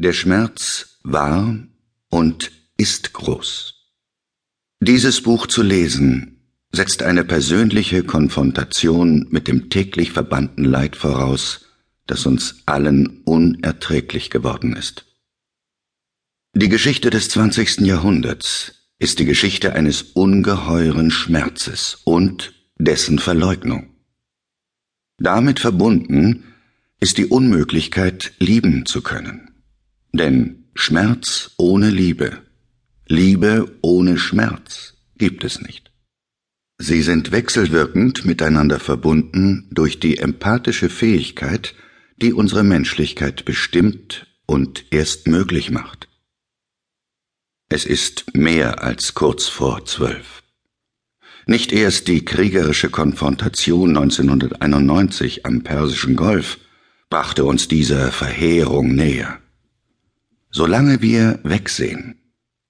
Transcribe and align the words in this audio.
Der 0.00 0.14
Schmerz 0.14 0.98
war 1.02 1.58
und 2.08 2.52
ist 2.78 3.12
groß. 3.12 3.74
Dieses 4.80 5.20
Buch 5.20 5.46
zu 5.46 5.62
lesen 5.62 6.40
setzt 6.72 7.02
eine 7.02 7.22
persönliche 7.22 8.02
Konfrontation 8.02 9.26
mit 9.28 9.46
dem 9.46 9.68
täglich 9.68 10.12
verbannten 10.12 10.64
Leid 10.64 10.96
voraus, 10.96 11.66
das 12.06 12.24
uns 12.24 12.62
allen 12.64 13.20
unerträglich 13.24 14.30
geworden 14.30 14.74
ist. 14.74 15.04
Die 16.54 16.70
Geschichte 16.70 17.10
des 17.10 17.28
20. 17.28 17.80
Jahrhunderts 17.80 18.72
ist 18.98 19.18
die 19.18 19.26
Geschichte 19.26 19.74
eines 19.74 20.00
ungeheuren 20.00 21.10
Schmerzes 21.10 21.98
und 22.04 22.54
dessen 22.78 23.18
Verleugnung. 23.18 23.90
Damit 25.18 25.60
verbunden 25.60 26.44
ist 27.00 27.18
die 27.18 27.26
Unmöglichkeit, 27.26 28.32
lieben 28.38 28.86
zu 28.86 29.02
können. 29.02 29.49
Denn 30.12 30.64
Schmerz 30.74 31.52
ohne 31.56 31.90
Liebe, 31.90 32.42
Liebe 33.06 33.78
ohne 33.82 34.18
Schmerz 34.18 34.94
gibt 35.16 35.44
es 35.44 35.60
nicht. 35.60 35.90
Sie 36.78 37.02
sind 37.02 37.32
wechselwirkend 37.32 38.24
miteinander 38.24 38.80
verbunden 38.80 39.68
durch 39.70 40.00
die 40.00 40.18
empathische 40.18 40.88
Fähigkeit, 40.88 41.74
die 42.16 42.32
unsere 42.32 42.64
Menschlichkeit 42.64 43.44
bestimmt 43.44 44.26
und 44.46 44.86
erst 44.90 45.26
möglich 45.26 45.70
macht. 45.70 46.08
Es 47.68 47.84
ist 47.84 48.34
mehr 48.34 48.82
als 48.82 49.14
kurz 49.14 49.46
vor 49.46 49.84
zwölf. 49.84 50.42
Nicht 51.46 51.72
erst 51.72 52.08
die 52.08 52.24
kriegerische 52.24 52.90
Konfrontation 52.90 53.96
1991 53.96 55.46
am 55.46 55.62
Persischen 55.62 56.16
Golf 56.16 56.58
brachte 57.10 57.44
uns 57.44 57.68
dieser 57.68 58.12
Verheerung 58.12 58.94
näher. 58.94 59.40
Solange 60.50 61.00
wir 61.00 61.40
wegsehen, 61.44 62.16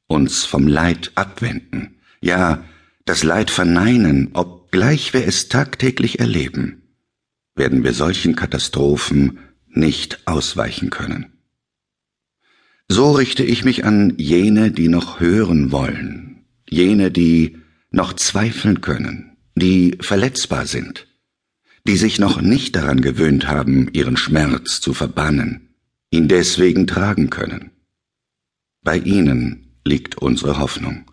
uns 0.07 0.45
vom 0.45 0.67
Leid 0.67 1.13
abwenden, 1.15 2.01
ja 2.21 2.65
das 3.07 3.23
Leid 3.23 3.51
verneinen, 3.51 4.31
obgleich 4.35 5.15
wir 5.15 5.27
es 5.27 5.49
tagtäglich 5.49 6.21
erleben, 6.21 6.83
werden 7.55 7.83
wir 7.83 7.95
solchen 7.95 8.37
Katastrophen 8.37 9.39
nicht 9.67 10.27
ausweichen 10.27 10.91
können. 10.91 11.33
So 12.89 13.13
richte 13.13 13.45
ich 13.45 13.65
mich 13.65 13.85
an 13.85 14.15
jene, 14.19 14.71
die 14.71 14.89
noch 14.89 15.21
hören 15.21 15.73
wollen, 15.73 16.45
jene, 16.69 17.11
die 17.11 17.59
noch 17.91 18.13
zweifeln 18.13 18.81
können, 18.81 19.37
die 19.55 19.97
verletzbar 20.01 20.67
sind, 20.67 21.07
die 21.87 21.97
sich 21.97 22.19
noch 22.19 22.41
nicht 22.41 22.77
daran 22.77 23.01
gewöhnt 23.01 23.47
haben, 23.47 23.89
ihren 23.93 24.17
Schmerz 24.17 24.81
zu 24.81 24.93
verbannen, 24.93 25.70
ihn 26.11 26.29
deswegen 26.29 26.87
tragen 26.87 27.31
können. 27.31 27.71
Bei 28.83 28.99
ihnen 28.99 29.79
liegt 29.85 30.19
unsere 30.19 30.59
Hoffnung. 30.59 31.11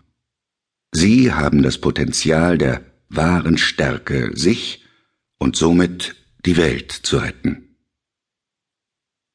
Sie 0.92 1.32
haben 1.32 1.62
das 1.62 1.78
Potenzial 1.78 2.58
der 2.58 2.82
wahren 3.08 3.58
Stärke, 3.58 4.32
sich 4.34 4.84
und 5.38 5.56
somit 5.56 6.16
die 6.44 6.56
Welt 6.56 6.92
zu 6.92 7.18
retten. 7.18 7.76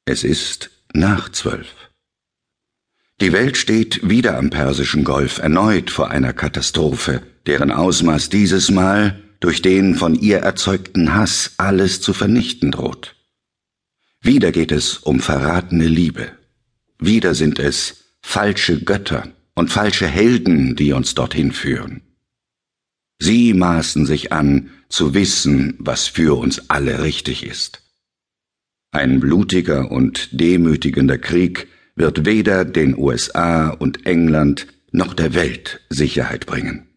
Es 0.06 0.24
ist 0.24 0.72
nach 0.94 1.30
zwölf. 1.30 1.74
Die 3.22 3.32
Welt 3.32 3.56
steht 3.56 4.10
wieder 4.10 4.38
am 4.38 4.50
Persischen 4.50 5.04
Golf 5.04 5.38
erneut 5.38 5.92
vor 5.92 6.12
einer 6.12 6.34
Katastrophe, 6.34 7.22
deren 7.46 7.72
Ausmaß 7.72 8.30
dieses 8.30 8.70
Mal 8.70 9.24
durch 9.40 9.62
den 9.62 9.96
von 9.96 10.16
ihr 10.16 10.40
erzeugten 10.40 11.14
Hass 11.14 11.54
alles 11.58 12.02
zu 12.02 12.14
vernichten 12.14 12.72
droht. 12.72 13.16
Wieder 14.26 14.54
geht 14.54 14.72
es 14.72 15.00
um 15.00 15.20
verratene 15.20 15.86
Liebe. 15.86 16.32
Wieder 16.98 17.36
sind 17.36 17.60
es 17.60 18.06
falsche 18.22 18.82
Götter 18.82 19.28
und 19.54 19.70
falsche 19.70 20.08
Helden, 20.08 20.78
die 20.78 20.94
uns 20.94 21.14
dorthin 21.14 21.52
führen. 21.52 22.02
Sie 23.20 23.54
maßen 23.54 24.06
sich 24.06 24.32
an, 24.32 24.70
zu 24.88 25.14
wissen, 25.14 25.76
was 25.78 26.08
für 26.08 26.38
uns 26.38 26.70
alle 26.70 27.04
richtig 27.04 27.46
ist. 27.46 27.82
Ein 28.92 29.20
blutiger 29.20 29.92
und 29.92 30.30
demütigender 30.32 31.18
Krieg 31.18 31.68
wird 31.96 32.26
weder 32.26 32.64
den 32.64 32.98
USA 32.98 33.72
und 33.72 34.06
England 34.06 34.68
noch 34.92 35.14
der 35.14 35.34
Welt 35.34 35.82
Sicherheit 35.90 36.46
bringen. 36.46 36.88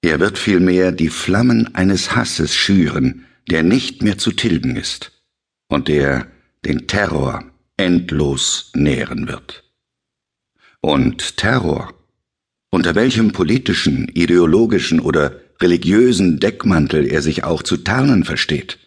Er 0.00 0.20
wird 0.20 0.38
vielmehr 0.38 0.92
die 0.92 1.08
Flammen 1.08 1.74
eines 1.74 2.14
Hasses 2.14 2.54
schüren, 2.54 3.24
der 3.50 3.64
nicht 3.64 4.02
mehr 4.02 4.16
zu 4.16 4.30
tilgen 4.30 4.76
ist 4.76 5.13
und 5.68 5.88
der 5.88 6.26
den 6.64 6.86
Terror 6.86 7.44
endlos 7.76 8.70
nähren 8.74 9.28
wird. 9.28 9.64
Und 10.80 11.36
Terror, 11.36 11.94
unter 12.70 12.94
welchem 12.94 13.32
politischen, 13.32 14.08
ideologischen 14.08 15.00
oder 15.00 15.40
religiösen 15.60 16.40
Deckmantel 16.40 17.06
er 17.06 17.22
sich 17.22 17.44
auch 17.44 17.62
zu 17.62 17.78
tarnen 17.78 18.24
versteht, 18.24 18.78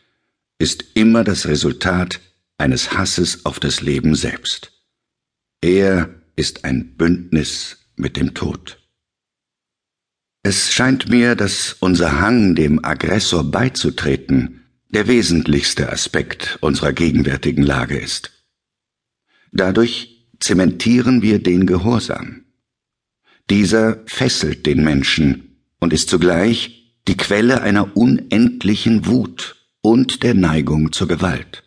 ist 0.60 0.86
immer 0.96 1.24
das 1.24 1.48
Resultat 1.48 2.20
eines 2.58 2.94
Hasses 2.94 3.46
auf 3.46 3.60
das 3.60 3.82
Leben 3.82 4.16
selbst. 4.16 4.72
Er 5.62 6.10
ist 6.36 6.66
ein 6.66 6.96
Bündnis 6.98 7.78
mit 7.96 8.18
dem 8.18 8.34
Tod. 8.34 8.80
Es 10.44 10.72
scheint 10.72 11.10
mir, 11.10 11.36
dass 11.36 11.76
unser 11.80 12.22
Hang, 12.22 12.56
dem 12.56 12.84
Aggressor 12.84 13.44
beizutreten, 13.44 14.67
der 14.90 15.08
wesentlichste 15.08 15.92
Aspekt 15.92 16.58
unserer 16.62 16.94
gegenwärtigen 16.94 17.64
Lage 17.64 17.98
ist. 17.98 18.32
Dadurch 19.52 20.30
zementieren 20.40 21.22
wir 21.22 21.40
den 21.40 21.66
Gehorsam. 21.66 22.46
Dieser 23.50 24.04
fesselt 24.06 24.66
den 24.66 24.84
Menschen 24.84 25.58
und 25.80 25.94
ist 25.94 26.10
zugleich 26.10 26.96
die 27.08 27.18
Quelle 27.18 27.62
einer 27.62 27.96
unendlichen 27.96 29.06
Wut 29.06 29.56
und 29.82 30.24
der 30.24 30.34
Neigung 30.34 30.92
zur 30.92 31.08
Gewalt. 31.08 31.64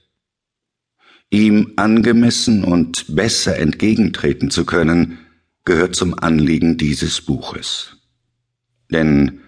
Ihm 1.30 1.72
angemessen 1.76 2.64
und 2.64 3.14
besser 3.14 3.56
entgegentreten 3.58 4.50
zu 4.50 4.64
können, 4.66 5.18
gehört 5.64 5.94
zum 5.94 6.18
Anliegen 6.18 6.76
dieses 6.76 7.20
Buches. 7.20 7.96
Denn 8.90 9.40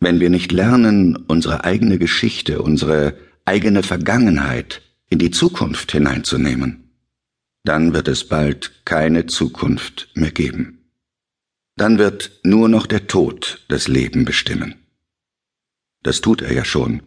wenn 0.00 0.18
wir 0.18 0.30
nicht 0.30 0.50
lernen, 0.50 1.16
unsere 1.16 1.64
eigene 1.64 1.98
Geschichte, 1.98 2.62
unsere 2.62 3.16
eigene 3.44 3.82
Vergangenheit 3.82 4.82
in 5.10 5.18
die 5.18 5.30
Zukunft 5.30 5.92
hineinzunehmen, 5.92 6.90
dann 7.64 7.92
wird 7.92 8.08
es 8.08 8.26
bald 8.26 8.84
keine 8.86 9.26
Zukunft 9.26 10.08
mehr 10.14 10.30
geben. 10.30 10.78
Dann 11.76 11.98
wird 11.98 12.40
nur 12.42 12.68
noch 12.68 12.86
der 12.86 13.06
Tod 13.06 13.64
das 13.68 13.88
Leben 13.88 14.24
bestimmen. 14.24 14.74
Das 16.02 16.22
tut 16.22 16.40
er 16.40 16.52
ja 16.52 16.64
schon, 16.64 17.02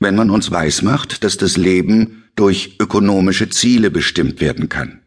wenn 0.00 0.16
man 0.16 0.30
uns 0.30 0.50
weismacht, 0.50 1.22
dass 1.22 1.36
das 1.36 1.56
Leben 1.56 2.24
durch 2.34 2.76
ökonomische 2.80 3.48
Ziele 3.50 3.90
bestimmt 3.90 4.40
werden 4.40 4.68
kann. 4.68 5.02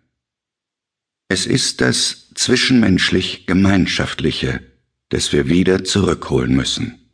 Es 1.28 1.46
ist 1.46 1.82
das 1.82 2.30
zwischenmenschlich 2.36 3.46
Gemeinschaftliche, 3.46 4.62
das 5.10 5.34
wir 5.34 5.50
wieder 5.50 5.84
zurückholen 5.84 6.56
müssen. 6.56 7.05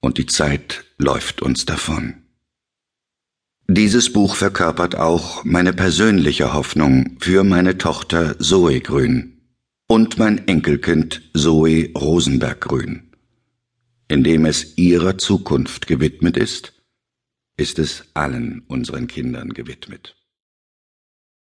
Und 0.00 0.18
die 0.18 0.26
Zeit 0.26 0.84
läuft 0.98 1.42
uns 1.42 1.66
davon. 1.66 2.14
Dieses 3.68 4.12
Buch 4.12 4.34
verkörpert 4.34 4.96
auch 4.96 5.44
meine 5.44 5.72
persönliche 5.72 6.52
Hoffnung 6.52 7.16
für 7.20 7.44
meine 7.44 7.78
Tochter 7.78 8.38
Zoe 8.38 8.80
Grün 8.80 9.40
und 9.86 10.18
mein 10.18 10.48
Enkelkind 10.48 11.22
Zoe 11.34 11.90
Rosenberg 11.94 12.60
Grün, 12.62 13.12
indem 14.08 14.46
es 14.46 14.76
ihrer 14.76 15.18
Zukunft 15.18 15.86
gewidmet 15.86 16.36
ist 16.36 16.72
ist 17.60 17.78
es 17.78 18.04
allen 18.14 18.62
unseren 18.68 19.06
Kindern 19.06 19.50
gewidmet. 19.50 20.16